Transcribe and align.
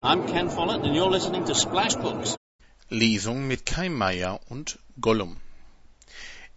I'm 0.00 0.28
Ken 0.28 0.48
Follett 0.48 0.84
and 0.84 0.94
you're 0.94 1.10
listening 1.10 1.44
to 1.46 1.56
Splash 1.56 1.96
Books. 1.96 2.36
Lesung 2.88 3.48
mit 3.48 3.66
Kai 3.66 3.88
Meier 3.88 4.38
und 4.48 4.78
Gollum. 5.00 5.38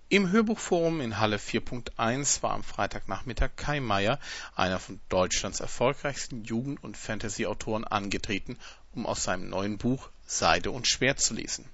Im 0.09 0.29
Hörbuchforum 0.29 1.01
in 1.01 1.17
Halle 1.17 1.37
4.1 1.37 2.43
war 2.43 2.51
am 2.51 2.63
Freitagnachmittag 2.63 3.55
Kai 3.55 3.79
Meier, 3.79 4.19
einer 4.55 4.77
von 4.77 4.99
Deutschlands 5.09 5.59
erfolgreichsten 5.59 6.43
Jugend- 6.43 6.83
und 6.83 6.95
Fantasy-Autoren, 6.95 7.83
angetreten, 7.83 8.59
um 8.93 9.07
aus 9.07 9.23
seinem 9.23 9.49
neuen 9.49 9.79
Buch 9.79 10.09
Seide 10.27 10.69
und 10.69 10.85
Schwert 10.85 11.19
zu 11.19 11.33
lesen. 11.33 11.65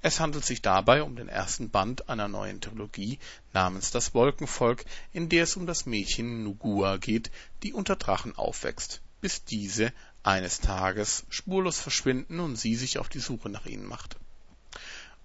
Es 0.00 0.20
handelt 0.20 0.46
sich 0.46 0.62
dabei 0.62 1.02
um 1.02 1.16
den 1.16 1.28
ersten 1.28 1.68
Band 1.68 2.08
einer 2.08 2.28
neuen 2.28 2.62
Trilogie 2.62 3.18
namens 3.52 3.90
Das 3.90 4.14
Wolkenvolk, 4.14 4.86
in 5.12 5.28
der 5.28 5.42
es 5.42 5.56
um 5.56 5.66
das 5.66 5.84
Mädchen 5.84 6.44
Nugua 6.44 6.96
geht, 6.96 7.30
die 7.62 7.74
unter 7.74 7.96
Drachen 7.96 8.34
aufwächst, 8.36 9.02
bis 9.20 9.44
diese 9.44 9.92
eines 10.24 10.60
Tages 10.60 11.26
spurlos 11.28 11.78
verschwinden 11.78 12.40
und 12.40 12.56
sie 12.56 12.74
sich 12.74 12.98
auf 12.98 13.08
die 13.08 13.20
Suche 13.20 13.50
nach 13.50 13.66
ihnen 13.66 13.86
macht. 13.86 14.16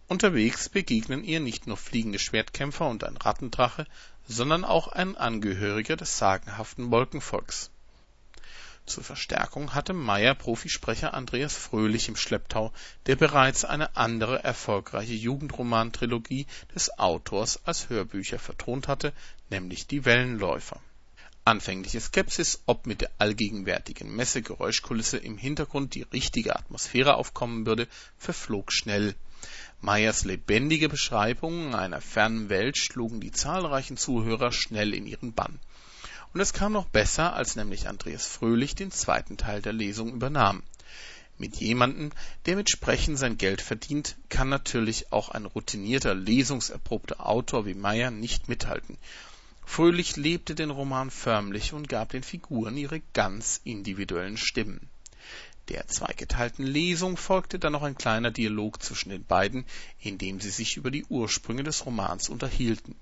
Unterwegs 0.08 0.70
begegnen 0.70 1.24
ihr 1.24 1.40
nicht 1.40 1.68
nur 1.68 1.78
fliegende 1.78 2.20
Schwertkämpfer 2.20 2.88
und 2.88 3.04
ein 3.04 3.16
Rattendrache, 3.16 3.86
sondern 4.28 4.66
auch 4.66 4.88
ein 4.88 5.16
Angehöriger 5.16 5.96
des 5.96 6.18
sagenhaften 6.18 6.92
Wolkenvolks. 6.92 7.72
Zur 8.86 9.04
Verstärkung 9.04 9.76
hatte 9.76 9.94
Meyer 9.94 10.34
Profisprecher 10.34 11.14
Andreas 11.14 11.56
Fröhlich 11.56 12.10
im 12.10 12.16
Schlepptau, 12.16 12.74
der 13.06 13.16
bereits 13.16 13.64
eine 13.64 13.96
andere 13.96 14.44
erfolgreiche 14.44 15.14
Jugendromantrilogie 15.14 16.48
des 16.74 16.98
Autors 16.98 17.62
als 17.66 17.90
Hörbücher 17.90 18.40
vertont 18.40 18.88
hatte, 18.88 19.14
nämlich 19.50 19.86
Die 19.88 20.06
Wellenläufer 20.06 20.82
Anfängliche 21.46 22.00
Skepsis, 22.00 22.62
ob 22.66 22.86
mit 22.86 23.02
der 23.02 23.12
allgegenwärtigen 23.18 24.16
Messe-Geräuschkulisse 24.16 25.18
im 25.18 25.38
Hintergrund 25.38 25.96
die 25.96 26.04
richtige 26.04 26.56
Atmosphäre 26.56 27.16
aufkommen 27.16 27.66
würde, 27.66 27.88
verflog 28.18 28.72
schnell. 28.72 29.16
Meyers 29.82 30.26
lebendige 30.26 30.90
Beschreibungen 30.90 31.74
einer 31.74 32.02
fernen 32.02 32.50
Welt 32.50 32.78
schlugen 32.78 33.22
die 33.22 33.32
zahlreichen 33.32 33.98
Zuhörer 33.98 34.52
schnell 34.52 34.94
in 34.94 35.08
ihren 35.08 35.34
Bann. 35.34 35.60
Und 36.34 36.42
es 36.42 36.54
kam 36.54 36.74
noch 36.74 36.86
besser, 36.86 37.34
als 37.34 37.56
nämlich 37.56 37.88
Andreas 37.88 38.28
Fröhlich 38.28 38.76
den 38.76 38.92
zweiten 38.92 39.38
Teil 39.38 39.62
der 39.62 39.74
Lesung 39.74 40.14
übernahm. 40.14 40.62
Mit 41.40 41.56
jemandem, 41.56 42.12
der 42.46 42.58
mit 42.58 42.70
Sprechen 42.70 43.16
sein 43.16 43.38
Geld 43.38 43.62
verdient, 43.62 44.18
kann 44.28 44.50
natürlich 44.50 45.14
auch 45.14 45.30
ein 45.30 45.46
routinierter, 45.46 46.14
lesungserprobter 46.14 47.26
Autor 47.26 47.66
wie 47.66 47.74
Meyer 47.74 48.12
nicht 48.12 48.50
mithalten. 48.50 48.98
Fröhlich 49.72 50.16
lebte 50.16 50.56
den 50.56 50.72
Roman 50.72 51.12
förmlich 51.12 51.74
und 51.74 51.88
gab 51.88 52.10
den 52.10 52.24
Figuren 52.24 52.76
ihre 52.76 53.02
ganz 53.14 53.62
individuellen 53.64 54.36
Stimmen. 54.36 54.90
Der 55.70 55.88
zweigeteilten 55.88 56.66
Lesung 56.66 57.18
folgte 57.18 57.60
dann 57.60 57.74
noch 57.74 57.84
ein 57.84 57.96
kleiner 57.96 58.32
Dialog 58.32 58.82
zwischen 58.82 59.10
den 59.10 59.24
beiden, 59.24 59.66
in 60.02 60.18
dem 60.18 60.42
sie 60.42 60.50
sich 60.50 60.76
über 60.76 60.90
die 60.90 61.06
Ursprünge 61.06 61.64
des 61.64 61.86
Romans 61.86 62.30
unterhielten. 62.30 62.96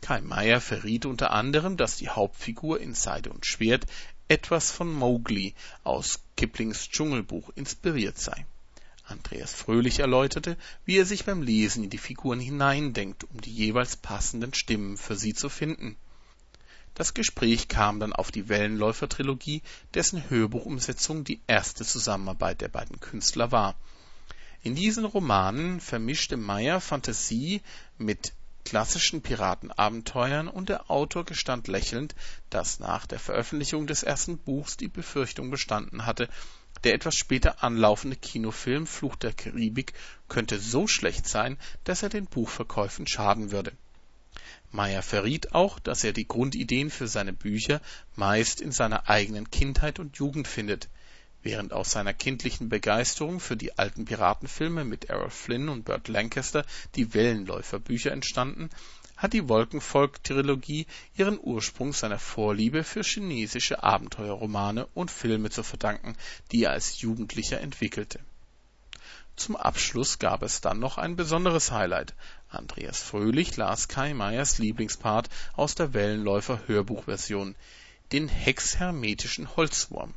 Kai 0.00 0.20
Meier 0.20 0.60
verriet 0.60 1.04
unter 1.04 1.32
anderem, 1.32 1.76
dass 1.76 1.96
die 1.96 2.08
Hauptfigur 2.08 2.80
in 2.80 2.94
Seide 2.94 3.30
und 3.30 3.44
Schwert 3.44 3.84
etwas 4.28 4.70
von 4.70 4.90
Mowgli 4.92 5.52
aus 5.82 6.20
Kiplings 6.36 6.88
Dschungelbuch 6.90 7.50
inspiriert 7.56 8.18
sei 8.18 8.46
Andreas 9.08 9.54
Fröhlich 9.54 10.00
erläuterte, 10.00 10.56
wie 10.84 10.98
er 10.98 11.06
sich 11.06 11.24
beim 11.24 11.42
Lesen 11.42 11.84
in 11.84 11.90
die 11.90 11.98
Figuren 11.98 12.40
hineindenkt, 12.40 13.24
um 13.24 13.40
die 13.40 13.52
jeweils 13.52 13.96
passenden 13.96 14.52
Stimmen 14.52 14.96
für 14.96 15.16
sie 15.16 15.34
zu 15.34 15.48
finden. 15.48 15.96
Das 16.94 17.14
Gespräch 17.14 17.68
kam 17.68 18.00
dann 18.00 18.12
auf 18.12 18.30
die 18.30 18.48
Wellenläufer-Trilogie, 18.48 19.62
dessen 19.94 20.28
Hörbuchumsetzung 20.28 21.24
die 21.24 21.40
erste 21.46 21.84
Zusammenarbeit 21.84 22.60
der 22.60 22.68
beiden 22.68 23.00
Künstler 23.00 23.52
war. 23.52 23.76
In 24.62 24.74
diesen 24.74 25.04
Romanen 25.04 25.80
vermischte 25.80 26.36
Meyer 26.36 26.80
Fantasie 26.80 27.62
mit 27.96 28.32
klassischen 28.64 29.22
Piratenabenteuern 29.22 30.48
und 30.48 30.68
der 30.68 30.90
Autor 30.90 31.24
gestand 31.24 31.68
lächelnd, 31.68 32.14
dass 32.50 32.80
nach 32.80 33.06
der 33.06 33.18
Veröffentlichung 33.18 33.86
des 33.86 34.02
ersten 34.02 34.36
Buchs 34.36 34.76
die 34.76 34.88
Befürchtung 34.88 35.50
bestanden 35.50 36.04
hatte 36.04 36.28
der 36.84 36.94
etwas 36.94 37.16
später 37.16 37.62
anlaufende 37.62 38.16
Kinofilm 38.16 38.86
Fluch 38.86 39.16
der 39.16 39.32
Karibik 39.32 39.92
könnte 40.28 40.58
so 40.58 40.86
schlecht 40.86 41.26
sein, 41.26 41.58
dass 41.84 42.02
er 42.02 42.08
den 42.08 42.26
Buchverkäufen 42.26 43.06
schaden 43.06 43.50
würde. 43.50 43.72
Meyer 44.70 45.02
verriet 45.02 45.54
auch, 45.54 45.78
dass 45.78 46.04
er 46.04 46.12
die 46.12 46.28
Grundideen 46.28 46.90
für 46.90 47.08
seine 47.08 47.32
Bücher 47.32 47.80
meist 48.16 48.60
in 48.60 48.72
seiner 48.72 49.08
eigenen 49.08 49.50
Kindheit 49.50 49.98
und 49.98 50.16
Jugend 50.18 50.46
findet. 50.46 50.88
Während 51.42 51.72
aus 51.72 51.92
seiner 51.92 52.12
kindlichen 52.12 52.68
Begeisterung 52.68 53.40
für 53.40 53.56
die 53.56 53.78
alten 53.78 54.04
Piratenfilme 54.04 54.84
mit 54.84 55.06
Errol 55.06 55.30
Flynn 55.30 55.68
und 55.68 55.84
Burt 55.84 56.08
Lancaster 56.08 56.66
die 56.96 57.14
Wellenläufer-Bücher 57.14 58.10
entstanden 58.10 58.70
hat 59.18 59.32
die 59.32 59.48
Wolkenvolk-Trilogie 59.48 60.86
ihren 61.16 61.40
Ursprung 61.42 61.92
seiner 61.92 62.20
Vorliebe 62.20 62.84
für 62.84 63.02
chinesische 63.02 63.82
Abenteuerromane 63.82 64.86
und 64.94 65.10
Filme 65.10 65.50
zu 65.50 65.64
verdanken, 65.64 66.16
die 66.52 66.62
er 66.62 66.70
als 66.70 67.00
Jugendlicher 67.00 67.60
entwickelte. 67.60 68.20
Zum 69.34 69.56
Abschluss 69.56 70.20
gab 70.20 70.42
es 70.42 70.60
dann 70.60 70.78
noch 70.78 70.98
ein 70.98 71.16
besonderes 71.16 71.72
Highlight. 71.72 72.14
Andreas 72.48 73.00
Fröhlich 73.02 73.56
las 73.56 73.88
Kai 73.88 74.14
Meyers 74.14 74.58
Lieblingspart 74.58 75.28
aus 75.54 75.74
der 75.74 75.92
Wellenläufer-Hörbuchversion, 75.94 77.56
den 78.12 78.28
hexhermetischen 78.28 79.56
Holzwurm. 79.56 80.14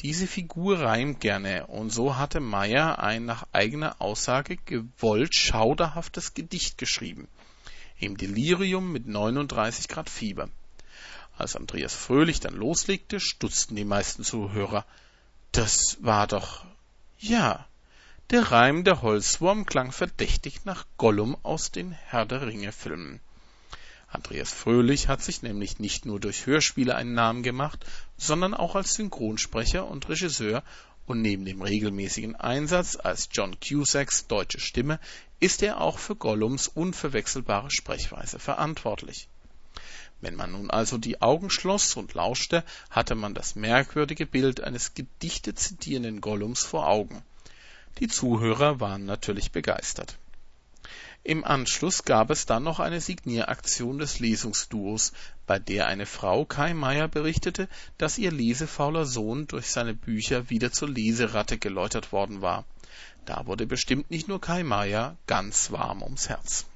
Diese 0.00 0.26
Figur 0.26 0.80
reimt 0.80 1.20
gerne, 1.20 1.68
und 1.68 1.90
so 1.90 2.16
hatte 2.16 2.40
Meyer 2.40 2.98
ein 2.98 3.24
nach 3.24 3.46
eigener 3.52 4.00
Aussage 4.00 4.56
gewollt 4.56 5.34
schauderhaftes 5.34 6.34
Gedicht 6.34 6.76
geschrieben 6.76 7.28
im 8.00 8.16
Delirium 8.16 8.92
mit 8.92 9.06
39 9.06 9.88
Grad 9.88 10.08
Fieber. 10.08 10.48
Als 11.36 11.54
Andreas 11.54 11.94
Fröhlich 11.94 12.40
dann 12.40 12.54
loslegte, 12.54 13.20
stutzten 13.20 13.76
die 13.76 13.84
meisten 13.84 14.24
Zuhörer. 14.24 14.84
Das 15.52 15.98
war 16.00 16.26
doch. 16.26 16.64
Ja. 17.18 17.66
Der 18.30 18.52
Reim 18.52 18.84
der 18.84 19.02
Holzwurm 19.02 19.66
klang 19.66 19.90
verdächtig 19.90 20.64
nach 20.64 20.86
Gollum 20.96 21.36
aus 21.42 21.72
den 21.72 21.92
Herr 21.92 22.26
der 22.26 22.46
Ringe 22.46 22.72
Filmen. 22.72 23.20
Andreas 24.08 24.52
Fröhlich 24.52 25.08
hat 25.08 25.22
sich 25.22 25.42
nämlich 25.42 25.78
nicht 25.78 26.04
nur 26.06 26.20
durch 26.20 26.46
Hörspiele 26.46 26.94
einen 26.94 27.14
Namen 27.14 27.42
gemacht, 27.42 27.84
sondern 28.16 28.54
auch 28.54 28.74
als 28.74 28.94
Synchronsprecher 28.94 29.86
und 29.86 30.08
Regisseur 30.08 30.62
und 31.06 31.22
neben 31.22 31.44
dem 31.44 31.62
regelmäßigen 31.62 32.36
Einsatz 32.36 32.96
als 32.96 33.28
John 33.32 33.56
Cusacks 33.60 34.26
deutsche 34.26 34.60
Stimme 34.60 35.00
ist 35.40 35.62
er 35.62 35.80
auch 35.80 35.98
für 35.98 36.16
Gollums 36.16 36.68
unverwechselbare 36.68 37.70
Sprechweise 37.70 38.38
verantwortlich. 38.38 39.28
Wenn 40.20 40.36
man 40.36 40.52
nun 40.52 40.70
also 40.70 40.98
die 40.98 41.22
Augen 41.22 41.50
schloss 41.50 41.96
und 41.96 42.14
lauschte, 42.14 42.62
hatte 42.90 43.14
man 43.14 43.34
das 43.34 43.56
merkwürdige 43.56 44.26
Bild 44.26 44.60
eines 44.60 44.94
Gedichte 44.94 45.54
zitierenden 45.54 46.20
Gollums 46.20 46.62
vor 46.62 46.88
Augen. 46.88 47.22
Die 47.98 48.08
Zuhörer 48.08 48.80
waren 48.80 49.06
natürlich 49.06 49.50
begeistert 49.50 50.18
im 51.22 51.44
Anschluss 51.44 52.04
gab 52.04 52.30
es 52.30 52.46
dann 52.46 52.62
noch 52.62 52.80
eine 52.80 53.00
Signieraktion 53.00 53.98
des 53.98 54.20
Lesungsduos, 54.20 55.12
bei 55.46 55.58
der 55.58 55.86
eine 55.86 56.06
Frau 56.06 56.46
Kai 56.46 56.72
Meier 56.72 57.08
berichtete, 57.08 57.68
dass 57.98 58.16
ihr 58.16 58.32
lesefauler 58.32 59.04
Sohn 59.04 59.46
durch 59.46 59.66
seine 59.66 59.92
Bücher 59.92 60.48
wieder 60.48 60.72
zur 60.72 60.88
Leseratte 60.88 61.58
geläutert 61.58 62.12
worden 62.12 62.40
war. 62.40 62.64
Da 63.24 63.46
wurde 63.46 63.66
bestimmt 63.66 64.10
nicht 64.10 64.28
nur 64.28 64.40
Kai 64.40 64.62
Meier 64.62 65.16
ganz 65.26 65.70
warm 65.70 66.02
ums 66.02 66.28
Herz 66.28 66.66